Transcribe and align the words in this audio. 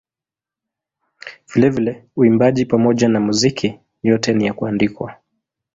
Vilevile 1.53 2.05
uimbaji 2.15 2.65
pamoja 2.65 3.09
na 3.09 3.19
muziki 3.19 3.79
yote 4.03 4.33
ni 4.33 4.45
ya 4.45 4.53
kuandikwa. 4.53 5.15